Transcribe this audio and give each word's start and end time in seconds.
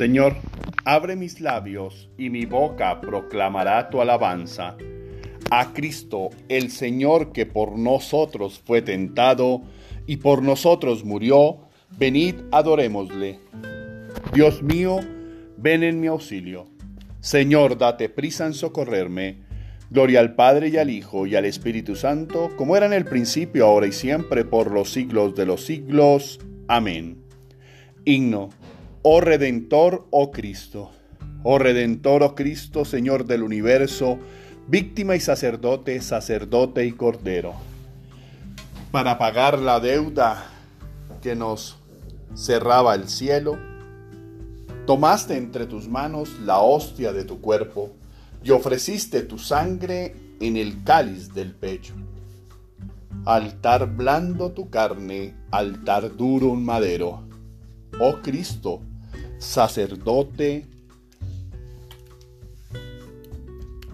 Señor, 0.00 0.36
abre 0.86 1.14
mis 1.14 1.42
labios 1.42 2.08
y 2.16 2.30
mi 2.30 2.46
boca 2.46 3.02
proclamará 3.02 3.90
tu 3.90 4.00
alabanza. 4.00 4.74
A 5.50 5.74
Cristo, 5.74 6.30
el 6.48 6.70
Señor 6.70 7.32
que 7.32 7.44
por 7.44 7.76
nosotros 7.76 8.62
fue 8.64 8.80
tentado 8.80 9.60
y 10.06 10.16
por 10.16 10.42
nosotros 10.42 11.04
murió, 11.04 11.68
venid 11.98 12.36
adorémosle. 12.50 13.40
Dios 14.32 14.62
mío, 14.62 15.00
ven 15.58 15.82
en 15.82 16.00
mi 16.00 16.06
auxilio. 16.06 16.64
Señor, 17.20 17.76
date 17.76 18.08
prisa 18.08 18.46
en 18.46 18.54
socorrerme. 18.54 19.40
Gloria 19.90 20.20
al 20.20 20.34
Padre 20.34 20.70
y 20.70 20.78
al 20.78 20.88
Hijo 20.88 21.26
y 21.26 21.36
al 21.36 21.44
Espíritu 21.44 21.94
Santo, 21.94 22.52
como 22.56 22.74
era 22.74 22.86
en 22.86 22.94
el 22.94 23.04
principio, 23.04 23.66
ahora 23.66 23.86
y 23.86 23.92
siempre, 23.92 24.46
por 24.46 24.72
los 24.72 24.90
siglos 24.90 25.34
de 25.34 25.44
los 25.44 25.66
siglos. 25.66 26.40
Amén. 26.68 27.22
Himno. 28.06 28.48
Oh 29.02 29.22
Redentor, 29.22 30.06
oh 30.10 30.30
Cristo. 30.30 30.90
Oh 31.42 31.58
Redentor, 31.58 32.22
oh 32.22 32.34
Cristo, 32.34 32.84
Señor 32.84 33.24
del 33.24 33.42
universo, 33.42 34.18
víctima 34.68 35.16
y 35.16 35.20
sacerdote, 35.20 36.02
sacerdote 36.02 36.84
y 36.84 36.92
cordero. 36.92 37.54
Para 38.90 39.16
pagar 39.16 39.58
la 39.58 39.80
deuda 39.80 40.44
que 41.22 41.34
nos 41.34 41.78
cerraba 42.34 42.94
el 42.94 43.08
cielo, 43.08 43.58
tomaste 44.86 45.38
entre 45.38 45.64
tus 45.64 45.88
manos 45.88 46.38
la 46.40 46.58
hostia 46.58 47.14
de 47.14 47.24
tu 47.24 47.40
cuerpo 47.40 47.92
y 48.44 48.50
ofreciste 48.50 49.22
tu 49.22 49.38
sangre 49.38 50.14
en 50.40 50.58
el 50.58 50.84
cáliz 50.84 51.32
del 51.32 51.54
pecho. 51.54 51.94
Altar 53.24 53.96
blando 53.96 54.50
tu 54.52 54.68
carne, 54.68 55.34
altar 55.50 56.14
duro 56.18 56.48
un 56.48 56.62
madero. 56.62 57.22
Oh 57.98 58.16
Cristo, 58.22 58.82
sacerdote, 59.40 60.66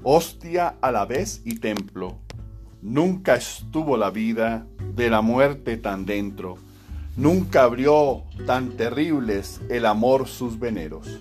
hostia 0.03 0.75
a 0.81 0.91
la 0.91 1.07
vez 1.07 1.41
y 1.45 1.61
templo. 1.61 2.19
Nunca 2.83 3.37
estuvo 3.37 3.97
la 3.97 4.11
vida 4.11 4.67
de 4.95 5.09
la 5.09 5.23
muerte 5.23 5.77
tan 5.77 6.05
dentro, 6.05 6.57
nunca 7.17 7.63
abrió 7.63 8.25
tan 8.45 8.77
terribles 8.77 9.61
el 9.71 9.87
amor 9.87 10.27
sus 10.27 10.59
veneros. 10.59 11.21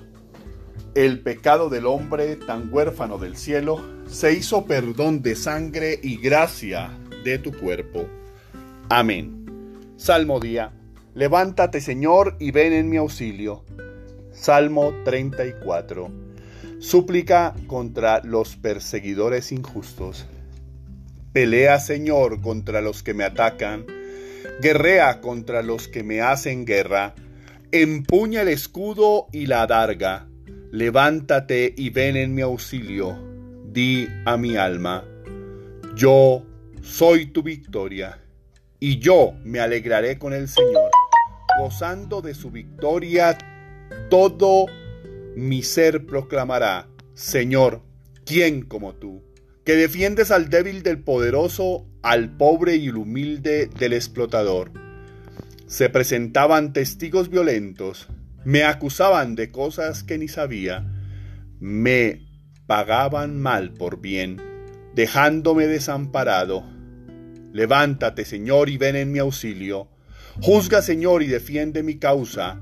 El 0.95 1.19
pecado 1.19 1.69
del 1.69 1.85
hombre, 1.85 2.35
tan 2.35 2.73
huérfano 2.73 3.17
del 3.17 3.37
cielo, 3.37 3.79
se 4.07 4.33
hizo 4.33 4.65
perdón 4.65 5.21
de 5.21 5.35
sangre 5.35 5.99
y 6.01 6.17
gracia 6.17 6.89
de 7.23 7.37
tu 7.37 7.51
cuerpo. 7.51 8.07
Amén. 8.89 9.93
Salmo 9.97 10.39
día. 10.39 10.71
Levántate 11.13 11.79
Señor 11.79 12.37
y 12.39 12.51
ven 12.51 12.73
en 12.73 12.89
mi 12.89 12.97
auxilio. 12.97 13.63
Salmo 14.35 14.93
34. 15.05 16.11
Súplica 16.79 17.55
contra 17.67 18.21
los 18.23 18.57
perseguidores 18.57 19.51
injustos. 19.51 20.25
Pelea, 21.31 21.79
Señor, 21.79 22.41
contra 22.41 22.81
los 22.81 23.01
que 23.01 23.13
me 23.13 23.23
atacan. 23.23 23.85
Guerrea 24.61 25.21
contra 25.21 25.63
los 25.63 25.87
que 25.87 26.03
me 26.03 26.21
hacen 26.21 26.65
guerra. 26.65 27.15
Empuña 27.71 28.41
el 28.41 28.49
escudo 28.49 29.27
y 29.31 29.47
la 29.47 29.63
adarga. 29.63 30.27
Levántate 30.71 31.73
y 31.75 31.89
ven 31.89 32.17
en 32.17 32.35
mi 32.35 32.41
auxilio. 32.41 33.17
Di 33.71 34.07
a 34.25 34.37
mi 34.37 34.55
alma, 34.55 35.03
yo 35.95 36.43
soy 36.81 37.25
tu 37.25 37.43
victoria, 37.43 38.19
y 38.79 38.99
yo 38.99 39.33
me 39.43 39.59
alegraré 39.59 40.17
con 40.17 40.31
el 40.31 40.47
Señor, 40.47 40.91
gozando 41.59 42.21
de 42.21 42.33
su 42.33 42.51
victoria 42.51 43.37
todo 44.09 44.67
mi 45.35 45.63
ser 45.63 46.05
proclamará, 46.05 46.87
Señor, 47.13 47.81
¿quién 48.25 48.61
como 48.61 48.95
tú? 48.95 49.23
Que 49.65 49.75
defiendes 49.75 50.31
al 50.31 50.49
débil 50.49 50.83
del 50.83 50.99
poderoso, 50.99 51.87
al 52.01 52.37
pobre 52.37 52.75
y 52.77 52.87
el 52.87 52.97
humilde 52.97 53.67
del 53.67 53.93
explotador. 53.93 54.71
Se 55.67 55.89
presentaban 55.89 56.71
testigos 56.71 57.29
violentos, 57.29 58.07
me 58.43 58.63
acusaban 58.63 59.35
de 59.35 59.51
cosas 59.51 60.03
que 60.03 60.17
ni 60.17 60.27
sabía, 60.27 60.85
me 61.59 62.21
pagaban 62.67 63.39
mal 63.39 63.73
por 63.73 63.99
bien, 63.99 64.41
dejándome 64.93 65.67
desamparado. 65.67 66.63
Levántate, 67.51 68.23
Señor, 68.23 68.69
y 68.69 68.77
ven 68.77 68.95
en 68.95 69.11
mi 69.11 69.19
auxilio. 69.19 69.89
Juzga, 70.41 70.81
Señor, 70.81 71.23
y 71.23 71.27
defiende 71.27 71.81
mi 71.83 71.97
causa 71.97 72.61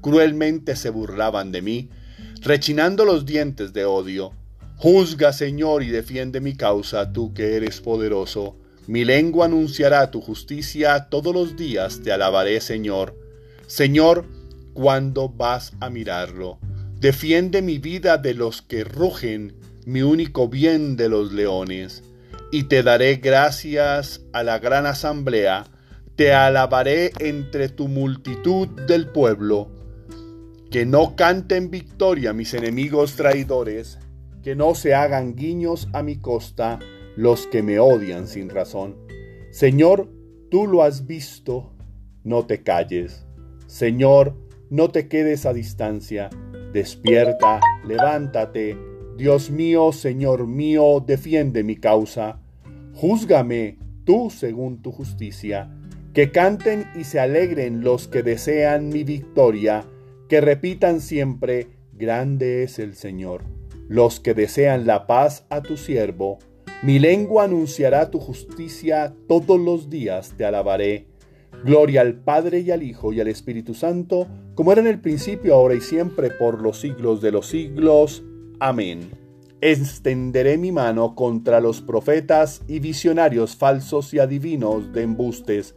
cruelmente 0.00 0.76
se 0.76 0.90
burlaban 0.90 1.52
de 1.52 1.62
mí, 1.62 1.88
rechinando 2.42 3.04
los 3.04 3.26
dientes 3.26 3.72
de 3.72 3.84
odio. 3.84 4.32
Juzga, 4.76 5.32
Señor, 5.32 5.82
y 5.82 5.88
defiende 5.88 6.40
mi 6.40 6.54
causa, 6.54 7.12
tú 7.12 7.34
que 7.34 7.56
eres 7.56 7.80
poderoso. 7.80 8.56
Mi 8.86 9.04
lengua 9.04 9.46
anunciará 9.46 10.10
tu 10.10 10.20
justicia, 10.20 11.08
todos 11.10 11.34
los 11.34 11.56
días 11.56 12.00
te 12.02 12.12
alabaré, 12.12 12.60
Señor. 12.60 13.14
Señor, 13.66 14.26
¿cuándo 14.72 15.28
vas 15.28 15.72
a 15.80 15.90
mirarlo? 15.90 16.58
Defiende 16.98 17.62
mi 17.62 17.78
vida 17.78 18.18
de 18.18 18.34
los 18.34 18.62
que 18.62 18.84
rugen, 18.84 19.54
mi 19.86 20.02
único 20.02 20.48
bien 20.48 20.96
de 20.96 21.08
los 21.08 21.32
leones. 21.32 22.02
Y 22.52 22.64
te 22.64 22.82
daré 22.82 23.16
gracias 23.16 24.22
a 24.32 24.42
la 24.42 24.58
gran 24.58 24.86
asamblea, 24.86 25.66
te 26.20 26.34
alabaré 26.34 27.12
entre 27.18 27.70
tu 27.70 27.88
multitud 27.88 28.68
del 28.86 29.08
pueblo. 29.08 29.70
Que 30.70 30.84
no 30.84 31.16
canten 31.16 31.70
victoria 31.70 32.34
mis 32.34 32.52
enemigos 32.52 33.16
traidores, 33.16 33.98
que 34.42 34.54
no 34.54 34.74
se 34.74 34.94
hagan 34.94 35.34
guiños 35.34 35.88
a 35.94 36.02
mi 36.02 36.16
costa 36.16 36.78
los 37.16 37.46
que 37.46 37.62
me 37.62 37.78
odian 37.78 38.26
sin 38.26 38.50
razón. 38.50 38.98
Señor, 39.50 40.10
tú 40.50 40.66
lo 40.66 40.82
has 40.82 41.06
visto, 41.06 41.72
no 42.22 42.44
te 42.44 42.62
calles. 42.62 43.24
Señor, 43.66 44.36
no 44.68 44.90
te 44.90 45.08
quedes 45.08 45.46
a 45.46 45.54
distancia. 45.54 46.28
Despierta, 46.74 47.60
levántate. 47.86 48.76
Dios 49.16 49.50
mío, 49.50 49.90
Señor 49.90 50.46
mío, 50.46 51.00
defiende 51.00 51.64
mi 51.64 51.76
causa. 51.76 52.42
Júzgame 52.92 53.78
tú 54.04 54.28
según 54.28 54.82
tu 54.82 54.92
justicia 54.92 55.78
que 56.12 56.32
canten 56.32 56.86
y 56.96 57.04
se 57.04 57.20
alegren 57.20 57.82
los 57.82 58.08
que 58.08 58.22
desean 58.22 58.88
mi 58.88 59.04
victoria, 59.04 59.84
que 60.28 60.40
repitan 60.40 61.00
siempre, 61.00 61.68
grande 61.92 62.64
es 62.64 62.78
el 62.78 62.94
Señor. 62.94 63.44
Los 63.88 64.18
que 64.20 64.34
desean 64.34 64.86
la 64.86 65.06
paz 65.06 65.46
a 65.50 65.62
tu 65.62 65.76
siervo, 65.76 66.38
mi 66.82 66.98
lengua 66.98 67.44
anunciará 67.44 68.10
tu 68.10 68.18
justicia, 68.18 69.14
todos 69.28 69.60
los 69.60 69.90
días 69.90 70.34
te 70.36 70.44
alabaré. 70.44 71.06
Gloria 71.64 72.00
al 72.00 72.14
Padre 72.14 72.60
y 72.60 72.70
al 72.70 72.82
Hijo 72.82 73.12
y 73.12 73.20
al 73.20 73.28
Espíritu 73.28 73.74
Santo, 73.74 74.26
como 74.54 74.72
era 74.72 74.80
en 74.80 74.86
el 74.86 75.00
principio, 75.00 75.54
ahora 75.54 75.74
y 75.74 75.80
siempre, 75.80 76.30
por 76.30 76.62
los 76.62 76.80
siglos 76.80 77.20
de 77.20 77.32
los 77.32 77.46
siglos. 77.46 78.22
Amén. 78.58 79.10
Extenderé 79.60 80.56
mi 80.56 80.72
mano 80.72 81.14
contra 81.14 81.60
los 81.60 81.82
profetas 81.82 82.62
y 82.66 82.78
visionarios 82.78 83.56
falsos 83.56 84.14
y 84.14 84.18
adivinos 84.18 84.92
de 84.92 85.02
embustes 85.02 85.74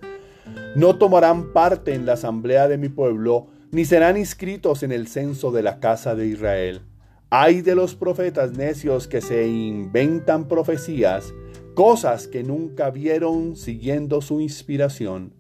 no 0.76 0.98
tomarán 0.98 1.54
parte 1.54 1.94
en 1.94 2.06
la 2.06 2.14
asamblea 2.14 2.68
de 2.68 2.78
mi 2.78 2.90
pueblo, 2.90 3.48
ni 3.72 3.86
serán 3.86 4.18
inscritos 4.18 4.84
en 4.84 4.92
el 4.92 5.08
censo 5.08 5.52
de 5.52 5.64
la 5.64 5.80
casa 5.80 6.16
de 6.16 6.28
Israel. 6.28 6.82
Hay 7.30 7.62
de 7.62 7.76
los 7.76 7.96
profetas 7.96 8.52
necios 8.52 9.08
que 9.08 9.22
se 9.22 9.48
inventan 9.48 10.48
profecías, 10.48 11.34
cosas 11.74 12.28
que 12.28 12.44
nunca 12.44 12.92
vieron 12.92 13.56
siguiendo 13.56 14.22
su 14.22 14.40
inspiración. 14.42 15.34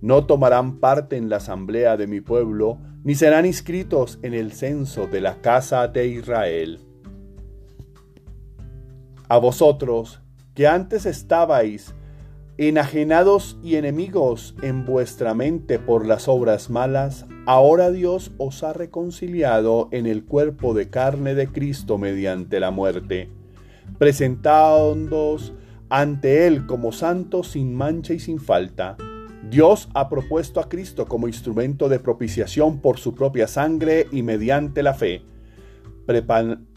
No 0.00 0.26
tomarán 0.26 0.78
parte 0.78 1.16
en 1.16 1.28
la 1.28 1.36
asamblea 1.36 1.96
de 1.96 2.06
mi 2.06 2.20
pueblo, 2.20 2.78
ni 3.04 3.14
serán 3.14 3.46
inscritos 3.46 4.18
en 4.22 4.34
el 4.34 4.52
censo 4.52 5.06
de 5.06 5.20
la 5.20 5.40
casa 5.40 5.86
de 5.86 6.08
Israel. 6.08 6.80
A 9.28 9.38
vosotros, 9.38 10.20
que 10.54 10.66
antes 10.66 11.06
estabais 11.06 11.94
Enajenados 12.58 13.58
y 13.62 13.74
enemigos 13.74 14.54
en 14.62 14.86
vuestra 14.86 15.34
mente 15.34 15.78
por 15.78 16.06
las 16.06 16.26
obras 16.26 16.70
malas, 16.70 17.26
ahora 17.44 17.90
Dios 17.90 18.32
os 18.38 18.62
ha 18.62 18.72
reconciliado 18.72 19.90
en 19.92 20.06
el 20.06 20.24
cuerpo 20.24 20.72
de 20.72 20.88
carne 20.88 21.34
de 21.34 21.48
Cristo 21.48 21.98
mediante 21.98 22.58
la 22.58 22.70
muerte, 22.70 23.28
presentándoos 23.98 25.52
ante 25.90 26.46
Él 26.46 26.64
como 26.64 26.92
santos 26.92 27.48
sin 27.48 27.74
mancha 27.74 28.14
y 28.14 28.20
sin 28.20 28.40
falta. 28.40 28.96
Dios 29.50 29.90
ha 29.92 30.08
propuesto 30.08 30.58
a 30.58 30.70
Cristo 30.70 31.04
como 31.04 31.28
instrumento 31.28 31.90
de 31.90 31.98
propiciación 31.98 32.80
por 32.80 32.96
su 32.96 33.14
propia 33.14 33.48
sangre 33.48 34.06
y 34.10 34.22
mediante 34.22 34.82
la 34.82 34.94
fe, 34.94 35.20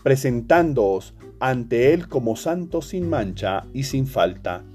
presentándoos 0.04 1.14
ante 1.40 1.94
Él 1.94 2.10
como 2.10 2.36
santos 2.36 2.88
sin 2.88 3.10
mancha 3.10 3.64
y 3.74 3.84
sin 3.84 4.08
falta. 4.08 4.66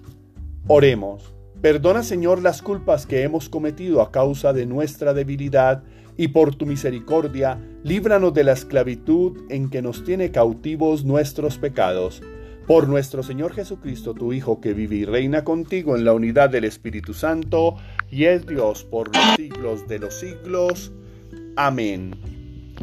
Oremos. 0.67 1.35
Perdona, 1.61 2.03
Señor, 2.03 2.41
las 2.41 2.63
culpas 2.63 3.07
que 3.07 3.23
hemos 3.23 3.51
cometido 3.51 4.01
a 4.01 4.11
causa 4.11 4.55
de 4.55 4.65
nuestra 4.65 5.13
debilidad 5.13 5.83
y 6.17 6.29
por 6.29 6.55
tu 6.55 6.65
misericordia, 6.65 7.59
líbranos 7.83 8.33
de 8.33 8.45
la 8.45 8.53
esclavitud 8.53 9.43
en 9.51 9.69
que 9.69 9.83
nos 9.83 10.05
tiene 10.05 10.31
cautivos 10.31 11.05
nuestros 11.05 11.59
pecados. 11.59 12.23
Por 12.67 12.89
nuestro 12.89 13.23
Señor 13.23 13.53
Jesucristo, 13.53 14.15
tu 14.15 14.33
Hijo, 14.33 14.63
que 14.63 14.73
vive 14.73 14.97
y 14.97 15.05
reina 15.05 15.45
contigo 15.45 15.97
en 15.97 16.07
la 16.07 16.15
unidad 16.15 16.49
del 16.49 16.65
Espíritu 16.65 17.13
Santo, 17.13 17.77
y 18.11 18.25
es 18.25 18.47
Dios 18.47 18.85
por 18.85 19.15
los 19.15 19.37
siglos 19.37 19.87
de 19.87 19.99
los 19.99 20.15
siglos. 20.15 20.93
Amén. 21.57 22.13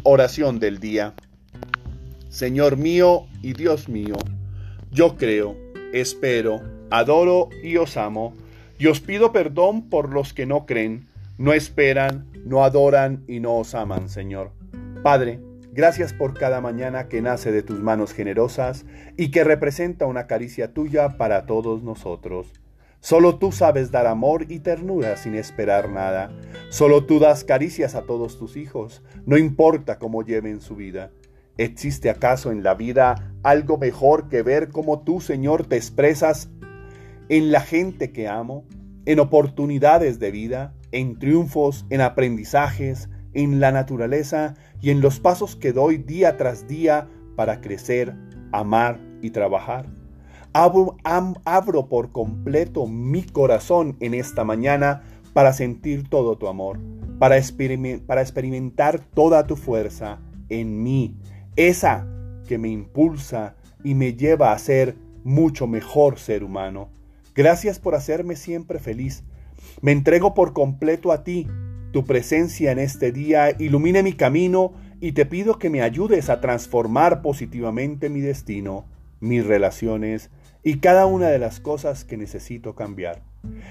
Oración 0.04 0.60
del 0.60 0.78
día. 0.78 1.14
Señor 2.28 2.76
mío 2.76 3.26
y 3.42 3.54
Dios 3.54 3.88
mío, 3.88 4.14
yo 4.92 5.16
creo, 5.16 5.56
espero, 5.92 6.62
adoro 6.92 7.48
y 7.62 7.78
os 7.78 7.96
amo, 7.96 8.34
y 8.78 8.86
os 8.86 9.00
pido 9.00 9.32
perdón 9.32 9.88
por 9.88 10.12
los 10.12 10.34
que 10.34 10.44
no 10.44 10.66
creen, 10.66 11.08
no 11.38 11.54
esperan, 11.54 12.26
no 12.44 12.64
adoran 12.64 13.24
y 13.26 13.40
no 13.40 13.56
os 13.56 13.74
aman, 13.74 14.10
Señor. 14.10 14.50
Padre, 15.02 15.40
gracias 15.72 16.12
por 16.12 16.34
cada 16.34 16.60
mañana 16.60 17.08
que 17.08 17.22
nace 17.22 17.50
de 17.50 17.62
tus 17.62 17.80
manos 17.80 18.12
generosas 18.12 18.84
y 19.16 19.30
que 19.30 19.42
representa 19.42 20.04
una 20.04 20.26
caricia 20.26 20.74
tuya 20.74 21.16
para 21.16 21.46
todos 21.46 21.82
nosotros. 21.82 22.52
Solo 23.00 23.38
tú 23.38 23.52
sabes 23.52 23.90
dar 23.90 24.06
amor 24.06 24.44
y 24.50 24.58
ternura 24.58 25.16
sin 25.16 25.34
esperar 25.34 25.88
nada. 25.88 26.30
Solo 26.68 27.06
tú 27.06 27.18
das 27.18 27.42
caricias 27.42 27.94
a 27.94 28.02
todos 28.02 28.38
tus 28.38 28.56
hijos, 28.56 29.02
no 29.24 29.38
importa 29.38 29.98
cómo 29.98 30.22
lleven 30.22 30.60
su 30.60 30.76
vida. 30.76 31.10
¿Existe 31.56 32.10
acaso 32.10 32.52
en 32.52 32.62
la 32.62 32.74
vida 32.74 33.32
algo 33.42 33.78
mejor 33.78 34.28
que 34.28 34.42
ver 34.42 34.68
cómo 34.68 35.00
tú, 35.00 35.20
Señor, 35.20 35.66
te 35.66 35.76
expresas 35.76 36.50
en 37.32 37.50
la 37.50 37.62
gente 37.62 38.12
que 38.12 38.28
amo, 38.28 38.66
en 39.06 39.18
oportunidades 39.18 40.18
de 40.18 40.30
vida, 40.30 40.74
en 40.90 41.18
triunfos, 41.18 41.86
en 41.88 42.02
aprendizajes, 42.02 43.08
en 43.32 43.58
la 43.58 43.72
naturaleza 43.72 44.52
y 44.82 44.90
en 44.90 45.00
los 45.00 45.18
pasos 45.18 45.56
que 45.56 45.72
doy 45.72 45.96
día 45.96 46.36
tras 46.36 46.68
día 46.68 47.08
para 47.34 47.62
crecer, 47.62 48.14
amar 48.52 49.00
y 49.22 49.30
trabajar? 49.30 49.86
Abro, 50.52 51.88
por 51.88 52.12
completo 52.12 52.86
mi 52.86 53.22
corazón 53.22 53.96
en 54.00 54.12
esta 54.12 54.44
mañana 54.44 55.02
para 55.32 55.54
sentir 55.54 56.10
todo 56.10 56.36
tu 56.36 56.48
amor, 56.48 56.80
para 57.18 57.38
experimentar 57.38 59.00
toda 59.14 59.46
tu 59.46 59.56
fuerza 59.56 60.20
en 60.50 60.82
mí, 60.82 61.16
esa 61.56 62.06
que 62.46 62.58
me 62.58 62.68
impulsa 62.68 63.56
y 63.82 63.94
me 63.94 64.12
lleva 64.12 64.52
a 64.52 64.58
ser 64.58 64.98
mucho 65.24 65.66
mejor 65.66 66.18
ser 66.18 66.44
humano. 66.44 66.90
Gracias 67.34 67.78
por 67.78 67.94
hacerme 67.94 68.36
siempre 68.36 68.78
feliz. 68.78 69.24
Me 69.80 69.92
entrego 69.92 70.34
por 70.34 70.52
completo 70.52 71.12
a 71.12 71.24
ti. 71.24 71.48
Tu 71.90 72.04
presencia 72.04 72.72
en 72.72 72.78
este 72.78 73.10
día 73.10 73.56
ilumine 73.58 74.02
mi 74.02 74.12
camino 74.12 74.72
y 75.00 75.12
te 75.12 75.24
pido 75.24 75.58
que 75.58 75.70
me 75.70 75.82
ayudes 75.82 76.28
a 76.28 76.40
transformar 76.40 77.22
positivamente 77.22 78.10
mi 78.10 78.20
destino, 78.20 78.84
mis 79.20 79.46
relaciones 79.46 80.30
y 80.62 80.78
cada 80.78 81.06
una 81.06 81.28
de 81.28 81.38
las 81.38 81.58
cosas 81.58 82.04
que 82.04 82.18
necesito 82.18 82.74
cambiar. 82.74 83.22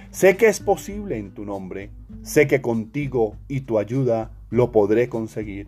Sé 0.10 0.38
que 0.38 0.48
es 0.48 0.60
posible 0.60 1.18
en 1.18 1.34
tu 1.34 1.46
nombre. 1.46 1.92
Sé 2.24 2.48
que 2.48 2.62
contigo 2.62 3.38
y 3.48 3.62
tu 3.62 3.78
ayuda 3.78 4.31
lo 4.50 4.72
podré 4.72 5.08
conseguir. 5.08 5.68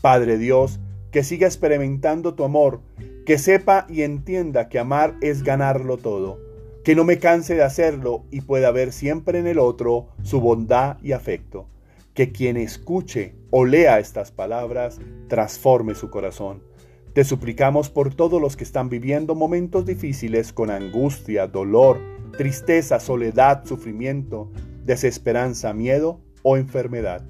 Padre 0.00 0.38
Dios, 0.38 0.78
que 1.10 1.24
siga 1.24 1.46
experimentando 1.48 2.34
tu 2.34 2.44
amor, 2.44 2.82
que 3.26 3.38
sepa 3.38 3.86
y 3.88 4.02
entienda 4.02 4.68
que 4.68 4.78
amar 4.78 5.16
es 5.20 5.42
ganarlo 5.42 5.96
todo 5.96 6.45
que 6.86 6.94
no 6.94 7.02
me 7.02 7.18
canse 7.18 7.56
de 7.56 7.64
hacerlo 7.64 8.26
y 8.30 8.42
pueda 8.42 8.70
ver 8.70 8.92
siempre 8.92 9.40
en 9.40 9.48
el 9.48 9.58
otro 9.58 10.06
su 10.22 10.40
bondad 10.40 10.98
y 11.02 11.10
afecto. 11.10 11.66
Que 12.14 12.30
quien 12.30 12.56
escuche 12.56 13.34
o 13.50 13.64
lea 13.64 13.98
estas 13.98 14.30
palabras 14.30 15.00
transforme 15.26 15.96
su 15.96 16.10
corazón. 16.10 16.62
Te 17.12 17.24
suplicamos 17.24 17.90
por 17.90 18.14
todos 18.14 18.40
los 18.40 18.56
que 18.56 18.62
están 18.62 18.88
viviendo 18.88 19.34
momentos 19.34 19.84
difíciles 19.84 20.52
con 20.52 20.70
angustia, 20.70 21.48
dolor, 21.48 21.98
tristeza, 22.38 23.00
soledad, 23.00 23.64
sufrimiento, 23.64 24.52
desesperanza, 24.84 25.72
miedo 25.72 26.20
o 26.44 26.56
enfermedad, 26.56 27.26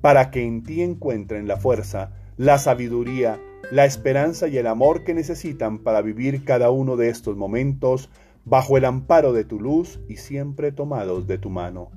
para 0.00 0.30
que 0.30 0.46
en 0.46 0.62
ti 0.62 0.80
encuentren 0.80 1.46
la 1.46 1.58
fuerza, 1.58 2.12
la 2.38 2.56
sabiduría, 2.56 3.38
la 3.70 3.84
esperanza 3.84 4.48
y 4.48 4.56
el 4.56 4.66
amor 4.66 5.04
que 5.04 5.12
necesitan 5.12 5.78
para 5.80 6.00
vivir 6.00 6.42
cada 6.46 6.70
uno 6.70 6.96
de 6.96 7.10
estos 7.10 7.36
momentos 7.36 8.08
bajo 8.44 8.76
el 8.76 8.84
amparo 8.84 9.32
de 9.32 9.44
tu 9.44 9.60
luz 9.60 10.00
y 10.08 10.16
siempre 10.16 10.72
tomados 10.72 11.26
de 11.26 11.38
tu 11.38 11.50
mano. 11.50 11.90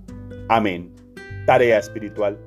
Amén. 0.49 0.94
Tarea 1.45 1.77
espiritual. 1.79 2.39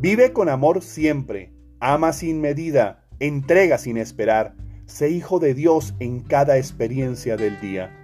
Vive 0.00 0.32
con 0.32 0.48
amor 0.48 0.82
siempre, 0.82 1.52
ama 1.80 2.12
sin 2.12 2.40
medida, 2.40 3.04
entrega 3.20 3.78
sin 3.78 3.96
esperar, 3.96 4.54
sé 4.86 5.10
hijo 5.10 5.38
de 5.38 5.54
Dios 5.54 5.94
en 5.98 6.20
cada 6.20 6.56
experiencia 6.56 7.36
del 7.36 7.60
día. 7.60 7.94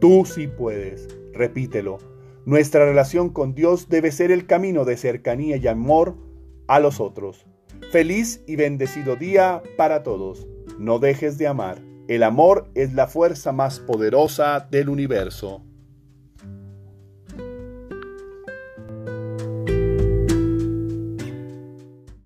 Tú 0.00 0.24
sí 0.24 0.48
puedes, 0.48 1.08
repítelo. 1.32 1.98
Nuestra 2.44 2.84
relación 2.84 3.28
con 3.28 3.54
Dios 3.54 3.88
debe 3.88 4.10
ser 4.10 4.30
el 4.30 4.46
camino 4.46 4.84
de 4.84 4.96
cercanía 4.96 5.56
y 5.56 5.66
amor 5.68 6.16
a 6.66 6.80
los 6.80 7.00
otros. 7.00 7.46
Feliz 7.92 8.42
y 8.46 8.56
bendecido 8.56 9.16
día 9.16 9.62
para 9.76 10.02
todos. 10.02 10.46
No 10.78 10.98
dejes 10.98 11.38
de 11.38 11.46
amar. 11.46 11.87
El 12.08 12.22
amor 12.22 12.70
es 12.74 12.94
la 12.94 13.06
fuerza 13.06 13.52
más 13.52 13.80
poderosa 13.80 14.66
del 14.70 14.88
universo. 14.88 15.67